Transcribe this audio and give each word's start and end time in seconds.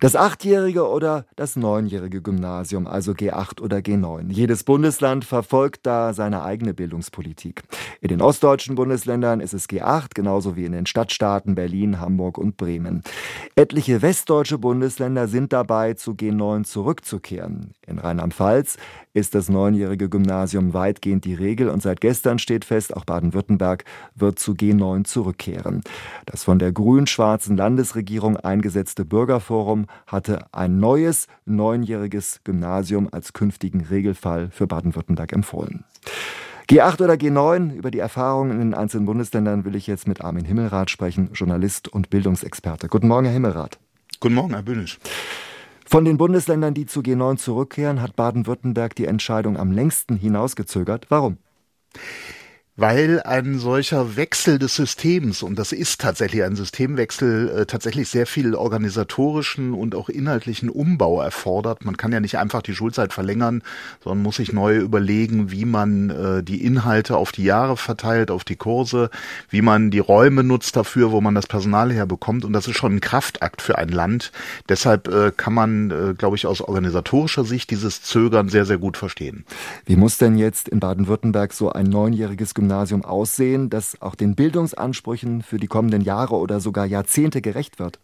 Das 0.00 0.16
achtjährige 0.16 0.88
oder 0.88 1.26
das 1.36 1.56
neunjährige 1.56 2.22
Gymnasium, 2.22 2.86
also 2.86 3.12
G8 3.12 3.60
oder 3.60 3.78
G9. 3.78 4.32
Jedes 4.32 4.64
Bundesland 4.64 5.26
verfolgt 5.26 5.80
da 5.84 6.14
seine 6.14 6.42
eigene 6.42 6.72
Bildungspolitik. 6.72 7.64
In 8.00 8.08
den 8.08 8.22
ostdeutschen 8.22 8.76
Bundesländern 8.76 9.40
ist 9.40 9.52
es 9.52 9.68
G8, 9.68 10.14
genauso 10.14 10.56
wie 10.56 10.64
in 10.64 10.72
den 10.72 10.86
Stadtstaaten 10.86 11.54
Berlin, 11.54 12.00
Hamburg 12.00 12.38
und 12.38 12.56
Bremen. 12.56 13.02
Etliche 13.56 14.00
westdeutsche 14.00 14.56
Bundesländer 14.56 15.28
sind 15.28 15.52
dabei, 15.52 15.92
zu 15.92 16.12
G9 16.12 16.64
zurückzukehren. 16.64 17.74
In 17.86 17.98
Rheinland-Pfalz 17.98 18.78
ist 19.12 19.34
das 19.34 19.50
neunjährige 19.50 20.08
Gymnasium 20.08 20.72
weitgehend 20.72 21.26
die 21.26 21.34
Regel 21.34 21.68
und 21.68 21.82
seit 21.82 22.00
gestern 22.00 22.38
steht 22.38 22.64
fest, 22.64 22.96
auch 22.96 23.04
Baden-Württemberg 23.04 23.84
wird 24.14 24.38
zu 24.38 24.52
G9 24.52 25.04
zurückkehren. 25.04 25.82
Das 26.24 26.44
von 26.44 26.58
der 26.58 26.72
grün-schwarzen 26.72 27.56
Landesregierung 27.56 28.38
eingesetzte 28.38 29.04
Bürgerforum 29.04 29.86
hatte 30.06 30.46
ein 30.52 30.78
neues 30.78 31.26
neunjähriges 31.44 32.40
Gymnasium 32.44 33.08
als 33.10 33.32
künftigen 33.32 33.82
Regelfall 33.82 34.50
für 34.50 34.66
Baden-Württemberg 34.66 35.32
empfohlen. 35.32 35.84
G8 36.68 37.02
oder 37.02 37.14
G9, 37.14 37.74
über 37.74 37.90
die 37.90 37.98
Erfahrungen 37.98 38.52
in 38.52 38.58
den 38.58 38.74
einzelnen 38.74 39.06
Bundesländern 39.06 39.64
will 39.64 39.74
ich 39.74 39.88
jetzt 39.88 40.06
mit 40.06 40.20
Armin 40.20 40.44
Himmelrath 40.44 40.90
sprechen, 40.90 41.30
Journalist 41.32 41.88
und 41.88 42.10
Bildungsexperte. 42.10 42.88
Guten 42.88 43.08
Morgen, 43.08 43.24
Herr 43.24 43.34
Himmelrath. 43.34 43.78
Guten 44.20 44.36
Morgen, 44.36 44.54
Herr 44.54 44.62
Bühnisch. 44.62 44.98
Von 45.84 46.04
den 46.04 46.18
Bundesländern, 46.18 46.72
die 46.72 46.86
zu 46.86 47.00
G9 47.00 47.38
zurückkehren, 47.38 48.00
hat 48.00 48.14
Baden-Württemberg 48.14 48.94
die 48.94 49.06
Entscheidung 49.06 49.56
am 49.56 49.72
längsten 49.72 50.14
hinausgezögert. 50.14 51.06
Warum? 51.08 51.38
Weil 52.80 53.20
ein 53.24 53.58
solcher 53.58 54.16
Wechsel 54.16 54.58
des 54.58 54.74
Systems, 54.74 55.42
und 55.42 55.58
das 55.58 55.72
ist 55.72 56.00
tatsächlich 56.00 56.44
ein 56.44 56.56
Systemwechsel, 56.56 57.50
äh, 57.50 57.66
tatsächlich 57.66 58.08
sehr 58.08 58.26
viel 58.26 58.54
organisatorischen 58.54 59.74
und 59.74 59.94
auch 59.94 60.08
inhaltlichen 60.08 60.70
Umbau 60.70 61.20
erfordert. 61.20 61.84
Man 61.84 61.98
kann 61.98 62.10
ja 62.10 62.20
nicht 62.20 62.38
einfach 62.38 62.62
die 62.62 62.74
Schulzeit 62.74 63.12
verlängern, 63.12 63.62
sondern 64.02 64.22
muss 64.22 64.36
sich 64.36 64.54
neu 64.54 64.78
überlegen, 64.78 65.50
wie 65.50 65.66
man 65.66 66.08
äh, 66.08 66.42
die 66.42 66.64
Inhalte 66.64 67.18
auf 67.18 67.32
die 67.32 67.44
Jahre 67.44 67.76
verteilt, 67.76 68.30
auf 68.30 68.44
die 68.44 68.56
Kurse, 68.56 69.10
wie 69.50 69.60
man 69.60 69.90
die 69.90 69.98
Räume 69.98 70.42
nutzt 70.42 70.74
dafür, 70.74 71.12
wo 71.12 71.20
man 71.20 71.34
das 71.34 71.46
Personal 71.46 71.92
herbekommt. 71.92 72.46
Und 72.46 72.54
das 72.54 72.66
ist 72.66 72.78
schon 72.78 72.94
ein 72.94 73.00
Kraftakt 73.02 73.60
für 73.60 73.76
ein 73.76 73.90
Land. 73.90 74.32
Deshalb 74.70 75.06
äh, 75.08 75.32
kann 75.36 75.52
man, 75.52 75.90
äh, 75.90 76.14
glaube 76.16 76.36
ich, 76.36 76.46
aus 76.46 76.62
organisatorischer 76.62 77.44
Sicht 77.44 77.70
dieses 77.70 78.00
Zögern 78.00 78.48
sehr, 78.48 78.64
sehr 78.64 78.78
gut 78.78 78.96
verstehen. 78.96 79.44
Wie 79.84 79.96
muss 79.96 80.16
denn 80.16 80.38
jetzt 80.38 80.66
in 80.66 80.80
Baden-Württemberg 80.80 81.52
so 81.52 81.70
ein 81.70 81.84
neunjähriges 81.84 82.54
Gymnasium 82.54 82.69
Gymnasium 82.70 83.04
aussehen, 83.04 83.68
das 83.68 84.00
auch 84.00 84.14
den 84.14 84.36
Bildungsansprüchen 84.36 85.42
für 85.42 85.58
die 85.58 85.66
kommenden 85.66 86.02
Jahre 86.02 86.36
oder 86.36 86.60
sogar 86.60 86.86
Jahrzehnte 86.86 87.42
gerecht 87.42 87.80
wird? 87.80 87.98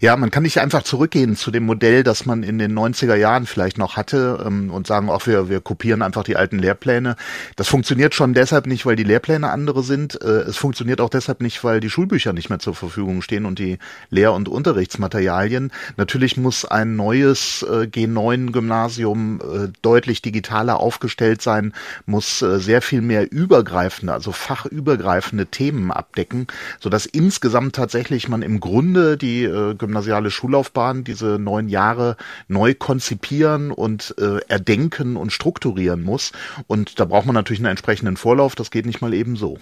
Ja, 0.00 0.16
man 0.16 0.30
kann 0.30 0.44
nicht 0.44 0.58
einfach 0.60 0.82
zurückgehen 0.82 1.36
zu 1.36 1.50
dem 1.50 1.64
Modell, 1.64 2.02
das 2.02 2.24
man 2.24 2.42
in 2.42 2.58
den 2.58 2.76
90er 2.76 3.14
Jahren 3.14 3.46
vielleicht 3.46 3.76
noch 3.76 3.96
hatte 3.96 4.42
ähm, 4.46 4.70
und 4.70 4.86
sagen, 4.86 5.10
auch 5.10 5.26
wir, 5.26 5.50
wir 5.50 5.60
kopieren 5.60 6.00
einfach 6.00 6.24
die 6.24 6.36
alten 6.36 6.58
Lehrpläne. 6.58 7.16
Das 7.56 7.68
funktioniert 7.68 8.14
schon 8.14 8.32
deshalb 8.32 8.66
nicht, 8.66 8.86
weil 8.86 8.96
die 8.96 9.04
Lehrpläne 9.04 9.50
andere 9.50 9.82
sind. 9.82 10.20
Äh, 10.22 10.26
es 10.26 10.56
funktioniert 10.56 11.02
auch 11.02 11.10
deshalb 11.10 11.42
nicht, 11.42 11.62
weil 11.64 11.80
die 11.80 11.90
Schulbücher 11.90 12.32
nicht 12.32 12.48
mehr 12.48 12.60
zur 12.60 12.74
Verfügung 12.74 13.20
stehen 13.20 13.44
und 13.44 13.58
die 13.58 13.78
Lehr- 14.08 14.32
und 14.32 14.48
Unterrichtsmaterialien. 14.48 15.70
Natürlich 15.98 16.38
muss 16.38 16.64
ein 16.64 16.96
neues 16.96 17.62
äh, 17.62 17.84
G9-Gymnasium 17.84 19.40
äh, 19.40 19.68
deutlich 19.82 20.22
digitaler 20.22 20.80
aufgestellt 20.80 21.42
sein, 21.42 21.74
muss 22.06 22.40
äh, 22.40 22.58
sehr 22.58 22.80
viel 22.80 23.02
mehr 23.02 23.30
übergreifende, 23.30 24.14
also 24.14 24.32
fachübergreifende 24.32 25.46
Themen 25.46 25.92
abdecken, 25.92 26.46
sodass 26.80 27.04
insgesamt 27.04 27.76
tatsächlich 27.76 28.28
man 28.28 28.40
im 28.40 28.58
Grunde 28.58 29.18
die 29.18 29.41
äh, 29.44 29.74
gymnasiale 29.74 30.30
Schullaufbahn, 30.30 31.04
diese 31.04 31.38
neun 31.38 31.68
Jahre 31.68 32.16
neu 32.48 32.74
konzipieren 32.74 33.70
und 33.70 34.14
äh, 34.18 34.38
erdenken 34.48 35.16
und 35.16 35.32
strukturieren 35.32 36.02
muss. 36.02 36.32
Und 36.66 37.00
da 37.00 37.04
braucht 37.04 37.26
man 37.26 37.34
natürlich 37.34 37.60
einen 37.60 37.70
entsprechenden 37.70 38.16
Vorlauf. 38.16 38.54
Das 38.54 38.70
geht 38.70 38.86
nicht 38.86 39.00
mal 39.00 39.14
eben 39.14 39.36
so. 39.36 39.58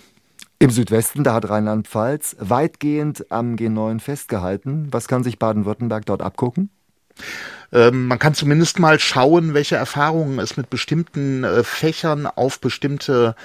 Im 0.59 0.71
Südwesten, 0.71 1.25
da 1.25 1.35
hat 1.35 1.49
Rheinland-Pfalz 1.49 2.37
weitgehend 2.39 3.31
am 3.33 3.55
G9 3.55 3.99
festgehalten. 3.99 4.89
Was 4.91 5.09
kann 5.09 5.25
sich 5.25 5.39
Baden-Württemberg 5.39 6.05
dort 6.05 6.21
abgucken? 6.21 6.69
Ähm, 7.72 8.06
man 8.06 8.19
kann 8.19 8.34
zumindest 8.34 8.78
mal 8.78 8.98
schauen, 8.98 9.54
welche 9.54 9.76
Erfahrungen 9.76 10.38
es 10.38 10.56
mit 10.56 10.71
bestimmten 10.71 11.44
äh, 11.44 11.62
Fächern 11.62 12.26
auf 12.26 12.60
bestimmte 12.60 13.37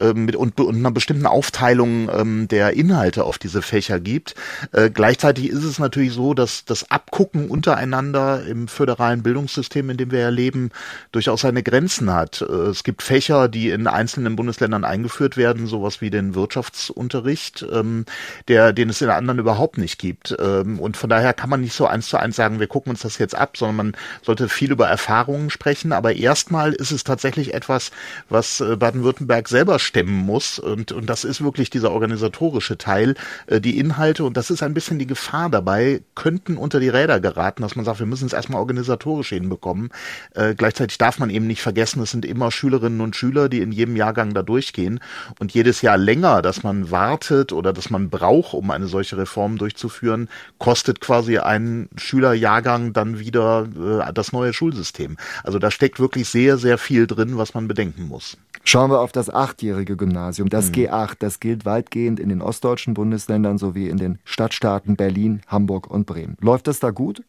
äh, 0.00 0.12
mit 0.12 0.36
und, 0.36 0.58
und 0.60 0.76
einer 0.76 0.90
bestimmten 0.90 1.26
Aufteilung 1.26 2.08
ähm, 2.08 2.48
der 2.48 2.74
Inhalte 2.74 3.24
auf 3.24 3.38
diese 3.38 3.62
Fächer 3.62 3.98
gibt. 3.98 4.34
Äh, 4.72 4.90
gleichzeitig 4.90 5.48
ist 5.48 5.64
es 5.64 5.78
natürlich 5.78 6.12
so, 6.12 6.34
dass 6.34 6.64
das 6.64 6.90
Abgucken 6.90 7.48
untereinander 7.48 8.44
im 8.46 8.68
föderalen 8.68 9.22
Bildungssystem, 9.22 9.90
in 9.90 9.96
dem 9.96 10.10
wir 10.12 10.20
ja 10.20 10.28
leben, 10.28 10.70
durchaus 11.10 11.40
seine 11.40 11.62
Grenzen 11.62 12.12
hat. 12.12 12.42
Äh, 12.42 12.70
es 12.70 12.84
gibt 12.84 13.02
Fächer, 13.02 13.48
die 13.48 13.70
in 13.70 13.88
einzelnen 13.88 14.36
Bundesländern 14.36 14.84
eingeführt 14.84 15.36
werden, 15.36 15.66
sowas 15.66 16.00
wie 16.00 16.10
den 16.10 16.34
Wirtschaftsunterricht, 16.36 17.66
ähm, 17.72 18.04
der, 18.46 18.72
den 18.72 18.90
es 18.90 19.02
in 19.02 19.10
anderen 19.10 19.40
überhaupt 19.40 19.76
nicht 19.76 19.98
gibt. 19.98 20.36
Ähm, 20.38 20.78
und 20.78 20.96
von 20.96 21.10
daher 21.10 21.34
kann 21.34 21.50
man 21.50 21.60
nicht 21.60 21.74
so 21.74 21.86
eins 21.86 22.06
zu 22.06 22.16
eins 22.16 22.36
sagen, 22.36 22.60
wir 22.60 22.68
gucken 22.68 22.90
uns 22.90 23.02
das 23.02 23.11
jetzt 23.18 23.34
ab, 23.34 23.56
sondern 23.56 23.76
man 23.76 23.96
sollte 24.22 24.48
viel 24.48 24.70
über 24.72 24.88
Erfahrungen 24.88 25.50
sprechen. 25.50 25.92
Aber 25.92 26.14
erstmal 26.14 26.72
ist 26.72 26.90
es 26.90 27.04
tatsächlich 27.04 27.54
etwas, 27.54 27.90
was 28.28 28.60
äh, 28.60 28.76
Baden-Württemberg 28.76 29.48
selber 29.48 29.78
stemmen 29.78 30.14
muss. 30.14 30.58
Und, 30.58 30.92
und 30.92 31.06
das 31.06 31.24
ist 31.24 31.42
wirklich 31.42 31.70
dieser 31.70 31.92
organisatorische 31.92 32.78
Teil. 32.78 33.14
Äh, 33.46 33.60
die 33.60 33.78
Inhalte, 33.78 34.24
und 34.24 34.36
das 34.36 34.50
ist 34.50 34.62
ein 34.62 34.74
bisschen 34.74 34.98
die 34.98 35.06
Gefahr 35.06 35.50
dabei, 35.50 36.02
könnten 36.14 36.56
unter 36.56 36.80
die 36.80 36.88
Räder 36.88 37.20
geraten, 37.20 37.62
dass 37.62 37.76
man 37.76 37.84
sagt, 37.84 37.98
wir 37.98 38.06
müssen 38.06 38.26
es 38.26 38.32
erstmal 38.32 38.60
organisatorisch 38.60 39.30
hinbekommen. 39.30 39.90
Äh, 40.34 40.54
gleichzeitig 40.54 40.98
darf 40.98 41.18
man 41.18 41.30
eben 41.30 41.46
nicht 41.46 41.62
vergessen, 41.62 42.02
es 42.02 42.10
sind 42.10 42.24
immer 42.24 42.50
Schülerinnen 42.50 43.00
und 43.00 43.16
Schüler, 43.16 43.48
die 43.48 43.60
in 43.60 43.72
jedem 43.72 43.96
Jahrgang 43.96 44.34
da 44.34 44.42
durchgehen. 44.42 45.00
Und 45.38 45.52
jedes 45.52 45.82
Jahr 45.82 45.96
länger, 45.96 46.42
dass 46.42 46.62
man 46.62 46.90
wartet 46.90 47.52
oder 47.52 47.72
dass 47.72 47.90
man 47.90 48.10
braucht, 48.10 48.54
um 48.54 48.70
eine 48.70 48.86
solche 48.86 49.16
Reform 49.16 49.58
durchzuführen, 49.58 50.28
kostet 50.58 51.00
quasi 51.00 51.38
einen 51.38 51.88
Schülerjahrgang 51.96 52.92
dann 53.02 53.18
wieder 53.18 53.66
äh, 54.08 54.12
das 54.12 54.32
neue 54.32 54.52
Schulsystem. 54.52 55.16
Also 55.44 55.58
da 55.58 55.70
steckt 55.70 56.00
wirklich 56.00 56.28
sehr, 56.28 56.56
sehr 56.58 56.78
viel 56.78 57.06
drin, 57.06 57.36
was 57.36 57.54
man 57.54 57.68
bedenken 57.68 58.08
muss. 58.08 58.36
Schauen 58.64 58.90
wir 58.90 59.00
auf 59.00 59.12
das 59.12 59.28
achtjährige 59.28 59.96
Gymnasium, 59.96 60.48
das 60.48 60.68
mhm. 60.68 60.74
G8. 60.74 61.16
Das 61.18 61.40
gilt 61.40 61.64
weitgehend 61.64 62.20
in 62.20 62.28
den 62.28 62.42
ostdeutschen 62.42 62.94
Bundesländern 62.94 63.58
sowie 63.58 63.88
in 63.88 63.96
den 63.96 64.18
Stadtstaaten 64.24 64.96
Berlin, 64.96 65.42
Hamburg 65.48 65.90
und 65.90 66.06
Bremen. 66.06 66.36
Läuft 66.40 66.68
das 66.68 66.78
da 66.78 66.90
gut? 66.90 67.22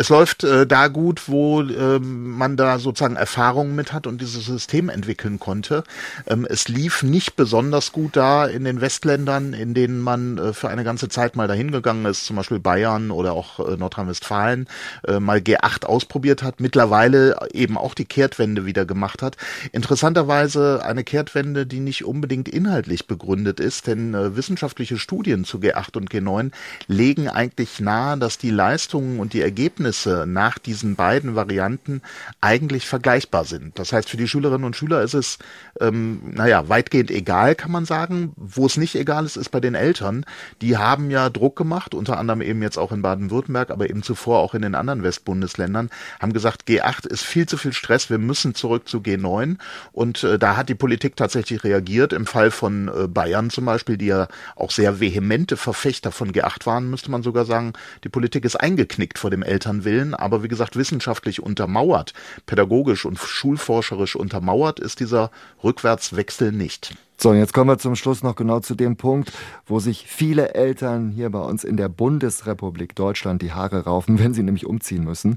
Es 0.00 0.10
läuft 0.10 0.44
äh, 0.44 0.64
da 0.64 0.86
gut, 0.86 1.26
wo 1.26 1.60
ähm, 1.60 2.30
man 2.38 2.56
da 2.56 2.78
sozusagen 2.78 3.16
Erfahrungen 3.16 3.74
mit 3.74 3.92
hat 3.92 4.06
und 4.06 4.20
dieses 4.20 4.46
System 4.46 4.88
entwickeln 4.88 5.40
konnte. 5.40 5.82
Ähm, 6.28 6.46
es 6.48 6.68
lief 6.68 7.02
nicht 7.02 7.34
besonders 7.34 7.90
gut 7.90 8.16
da 8.16 8.46
in 8.46 8.62
den 8.62 8.80
Westländern, 8.80 9.54
in 9.54 9.74
denen 9.74 10.00
man 10.00 10.38
äh, 10.38 10.52
für 10.52 10.68
eine 10.68 10.84
ganze 10.84 11.08
Zeit 11.08 11.34
mal 11.34 11.48
dahin 11.48 11.72
gegangen 11.72 12.04
ist, 12.04 12.26
zum 12.26 12.36
Beispiel 12.36 12.60
Bayern 12.60 13.10
oder 13.10 13.32
auch 13.32 13.58
äh, 13.58 13.76
Nordrhein-Westfalen, 13.76 14.68
äh, 15.04 15.18
mal 15.18 15.38
G8 15.38 15.84
ausprobiert 15.84 16.44
hat, 16.44 16.60
mittlerweile 16.60 17.36
eben 17.52 17.76
auch 17.76 17.94
die 17.94 18.04
Kehrtwende 18.04 18.66
wieder 18.66 18.86
gemacht 18.86 19.20
hat. 19.20 19.36
Interessanterweise 19.72 20.80
eine 20.84 21.02
Kehrtwende, 21.02 21.66
die 21.66 21.80
nicht 21.80 22.04
unbedingt 22.04 22.48
inhaltlich 22.48 23.08
begründet 23.08 23.58
ist, 23.58 23.88
denn 23.88 24.14
äh, 24.14 24.36
wissenschaftliche 24.36 24.96
Studien 24.96 25.44
zu 25.44 25.58
G8 25.58 25.96
und 25.96 26.08
G9 26.08 26.52
legen 26.86 27.28
eigentlich 27.28 27.80
nahe, 27.80 28.16
dass 28.16 28.38
die 28.38 28.50
Leistungen 28.50 29.18
und 29.18 29.27
die 29.32 29.42
Ergebnisse 29.42 29.68
Ergebnisse 29.68 30.24
nach 30.26 30.58
diesen 30.58 30.96
beiden 30.96 31.34
Varianten 31.34 32.00
eigentlich 32.40 32.86
vergleichbar 32.86 33.44
sind. 33.44 33.78
Das 33.78 33.92
heißt, 33.92 34.08
für 34.08 34.16
die 34.16 34.28
Schülerinnen 34.28 34.64
und 34.64 34.76
Schüler 34.76 35.02
ist 35.02 35.14
es, 35.14 35.38
ähm, 35.80 36.20
naja, 36.32 36.68
weitgehend 36.68 37.10
egal, 37.10 37.54
kann 37.54 37.70
man 37.70 37.84
sagen. 37.84 38.32
Wo 38.36 38.66
es 38.66 38.76
nicht 38.76 38.94
egal 38.94 39.24
ist, 39.24 39.36
ist 39.36 39.50
bei 39.50 39.60
den 39.60 39.74
Eltern. 39.74 40.24
Die 40.62 40.76
haben 40.76 41.10
ja 41.10 41.28
Druck 41.28 41.56
gemacht, 41.56 41.94
unter 41.94 42.18
anderem 42.18 42.40
eben 42.40 42.62
jetzt 42.62 42.78
auch 42.78 42.92
in 42.92 43.02
Baden-Württemberg, 43.02 43.70
aber 43.70 43.90
eben 43.90 44.02
zuvor 44.02 44.38
auch 44.38 44.54
in 44.54 44.62
den 44.62 44.74
anderen 44.74 45.02
Westbundesländern, 45.02 45.90
haben 46.20 46.32
gesagt, 46.32 46.68
G8 46.68 47.06
ist 47.06 47.24
viel 47.24 47.46
zu 47.46 47.56
viel 47.56 47.72
Stress, 47.72 48.10
wir 48.10 48.18
müssen 48.18 48.54
zurück 48.54 48.88
zu 48.88 48.98
G9. 48.98 49.56
Und 49.92 50.24
äh, 50.24 50.38
da 50.38 50.56
hat 50.56 50.68
die 50.68 50.74
Politik 50.74 51.16
tatsächlich 51.16 51.64
reagiert. 51.64 52.12
Im 52.12 52.26
Fall 52.26 52.50
von 52.50 52.88
äh, 52.88 53.06
Bayern 53.06 53.50
zum 53.50 53.64
Beispiel, 53.64 53.96
die 53.96 54.06
ja 54.06 54.28
auch 54.56 54.70
sehr 54.70 55.00
vehemente 55.00 55.56
Verfechter 55.56 56.12
von 56.12 56.32
G8 56.32 56.66
waren, 56.66 56.90
müsste 56.90 57.10
man 57.10 57.22
sogar 57.22 57.44
sagen, 57.44 57.72
die 58.04 58.08
Politik 58.08 58.44
ist 58.44 58.56
eingeknickt 58.56 59.17
vor 59.18 59.30
dem 59.30 59.42
Eltern 59.42 59.58
Eltern 59.58 59.84
willen, 59.84 60.14
aber 60.14 60.42
wie 60.42 60.48
gesagt 60.48 60.76
wissenschaftlich 60.76 61.42
untermauert, 61.42 62.14
pädagogisch 62.46 63.04
und 63.04 63.18
schulforscherisch 63.18 64.16
untermauert 64.16 64.80
ist 64.80 65.00
dieser 65.00 65.30
Rückwärtswechsel 65.62 66.52
nicht. 66.52 66.94
So, 67.20 67.34
jetzt 67.34 67.52
kommen 67.52 67.68
wir 67.68 67.78
zum 67.78 67.96
Schluss 67.96 68.22
noch 68.22 68.36
genau 68.36 68.60
zu 68.60 68.76
dem 68.76 68.96
Punkt, 68.96 69.32
wo 69.66 69.80
sich 69.80 70.06
viele 70.06 70.54
Eltern 70.54 71.10
hier 71.10 71.30
bei 71.30 71.40
uns 71.40 71.64
in 71.64 71.76
der 71.76 71.88
Bundesrepublik 71.88 72.94
Deutschland 72.94 73.42
die 73.42 73.52
Haare 73.52 73.84
raufen, 73.84 74.20
wenn 74.20 74.32
sie 74.32 74.44
nämlich 74.44 74.66
umziehen 74.66 75.02
müssen. 75.02 75.34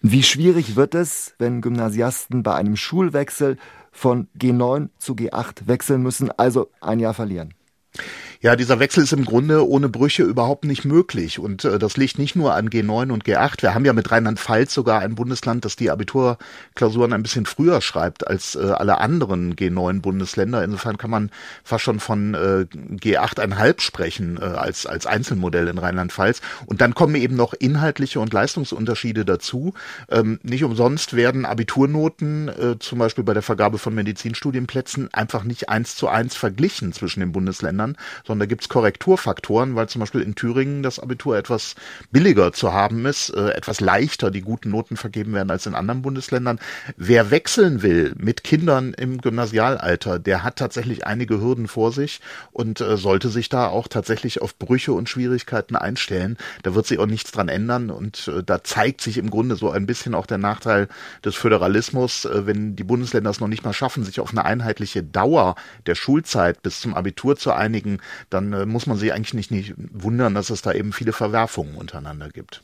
Wie 0.00 0.22
schwierig 0.22 0.76
wird 0.76 0.94
es, 0.94 1.34
wenn 1.38 1.60
Gymnasiasten 1.60 2.42
bei 2.42 2.54
einem 2.54 2.76
Schulwechsel 2.76 3.58
von 3.92 4.28
G9 4.38 4.88
zu 4.98 5.12
G8 5.12 5.66
wechseln 5.66 6.02
müssen, 6.02 6.30
also 6.30 6.70
ein 6.80 7.00
Jahr 7.00 7.12
verlieren? 7.12 7.52
Ja, 8.42 8.56
dieser 8.56 8.78
Wechsel 8.78 9.04
ist 9.04 9.12
im 9.12 9.26
Grunde 9.26 9.68
ohne 9.68 9.90
Brüche 9.90 10.22
überhaupt 10.22 10.64
nicht 10.64 10.86
möglich. 10.86 11.38
Und 11.38 11.66
äh, 11.66 11.78
das 11.78 11.98
liegt 11.98 12.18
nicht 12.18 12.36
nur 12.36 12.54
an 12.54 12.70
G9 12.70 13.12
und 13.12 13.26
G8. 13.26 13.60
Wir 13.60 13.74
haben 13.74 13.84
ja 13.84 13.92
mit 13.92 14.10
Rheinland-Pfalz 14.10 14.72
sogar 14.72 15.00
ein 15.00 15.14
Bundesland, 15.14 15.66
das 15.66 15.76
die 15.76 15.90
Abiturklausuren 15.90 17.12
ein 17.12 17.22
bisschen 17.22 17.44
früher 17.44 17.82
schreibt 17.82 18.26
als 18.26 18.54
äh, 18.54 18.60
alle 18.60 18.96
anderen 18.96 19.56
G9-Bundesländer. 19.56 20.64
Insofern 20.64 20.96
kann 20.96 21.10
man 21.10 21.30
fast 21.64 21.84
schon 21.84 22.00
von 22.00 22.32
äh, 22.32 22.64
G8,5 22.96 23.82
sprechen 23.82 24.38
äh, 24.40 24.46
als, 24.46 24.86
als 24.86 25.04
Einzelmodell 25.04 25.68
in 25.68 25.76
Rheinland-Pfalz. 25.76 26.40
Und 26.64 26.80
dann 26.80 26.94
kommen 26.94 27.16
eben 27.16 27.36
noch 27.36 27.52
inhaltliche 27.52 28.20
und 28.20 28.32
Leistungsunterschiede 28.32 29.26
dazu. 29.26 29.74
Ähm, 30.08 30.40
nicht 30.42 30.64
umsonst 30.64 31.14
werden 31.14 31.44
Abiturnoten 31.44 32.48
äh, 32.48 32.78
zum 32.78 33.00
Beispiel 33.00 33.22
bei 33.22 33.34
der 33.34 33.42
Vergabe 33.42 33.76
von 33.76 33.94
Medizinstudienplätzen 33.94 35.12
einfach 35.12 35.44
nicht 35.44 35.68
eins 35.68 35.94
zu 35.94 36.08
eins 36.08 36.36
verglichen 36.36 36.94
zwischen 36.94 37.20
den 37.20 37.32
Bundesländern, 37.32 37.98
sondern 38.30 38.46
da 38.46 38.50
gibt's 38.50 38.68
Korrekturfaktoren, 38.68 39.74
weil 39.74 39.88
zum 39.88 39.98
Beispiel 39.98 40.20
in 40.20 40.36
Thüringen 40.36 40.84
das 40.84 41.00
Abitur 41.00 41.36
etwas 41.36 41.74
billiger 42.12 42.52
zu 42.52 42.72
haben 42.72 43.04
ist, 43.04 43.30
äh, 43.30 43.50
etwas 43.50 43.80
leichter 43.80 44.30
die 44.30 44.40
guten 44.40 44.70
Noten 44.70 44.96
vergeben 44.96 45.32
werden 45.32 45.50
als 45.50 45.66
in 45.66 45.74
anderen 45.74 46.00
Bundesländern. 46.00 46.60
Wer 46.96 47.32
wechseln 47.32 47.82
will 47.82 48.14
mit 48.16 48.44
Kindern 48.44 48.94
im 48.94 49.20
Gymnasialalter, 49.20 50.20
der 50.20 50.44
hat 50.44 50.56
tatsächlich 50.56 51.08
einige 51.08 51.40
Hürden 51.40 51.66
vor 51.66 51.90
sich 51.90 52.20
und 52.52 52.80
äh, 52.80 52.96
sollte 52.96 53.30
sich 53.30 53.48
da 53.48 53.66
auch 53.66 53.88
tatsächlich 53.88 54.40
auf 54.40 54.56
Brüche 54.56 54.92
und 54.92 55.08
Schwierigkeiten 55.08 55.74
einstellen. 55.74 56.38
Da 56.62 56.76
wird 56.76 56.86
sich 56.86 57.00
auch 57.00 57.06
nichts 57.06 57.32
dran 57.32 57.48
ändern 57.48 57.90
und 57.90 58.28
äh, 58.28 58.44
da 58.44 58.62
zeigt 58.62 59.00
sich 59.00 59.18
im 59.18 59.28
Grunde 59.28 59.56
so 59.56 59.72
ein 59.72 59.86
bisschen 59.86 60.14
auch 60.14 60.26
der 60.26 60.38
Nachteil 60.38 60.86
des 61.24 61.34
Föderalismus, 61.34 62.26
äh, 62.26 62.46
wenn 62.46 62.76
die 62.76 62.84
Bundesländer 62.84 63.30
es 63.30 63.40
noch 63.40 63.48
nicht 63.48 63.64
mal 63.64 63.72
schaffen, 63.72 64.04
sich 64.04 64.20
auf 64.20 64.30
eine 64.30 64.44
einheitliche 64.44 65.02
Dauer 65.02 65.56
der 65.86 65.96
Schulzeit 65.96 66.62
bis 66.62 66.80
zum 66.80 66.94
Abitur 66.94 67.34
zu 67.34 67.52
einigen, 67.52 67.98
dann 68.28 68.52
äh, 68.52 68.66
muss 68.66 68.86
man 68.86 68.96
sich 68.96 69.12
eigentlich 69.12 69.34
nicht, 69.34 69.50
nicht 69.50 69.74
wundern, 69.76 70.34
dass 70.34 70.50
es 70.50 70.62
da 70.62 70.72
eben 70.72 70.92
viele 70.92 71.12
Verwerfungen 71.12 71.76
untereinander 71.76 72.28
gibt. 72.28 72.58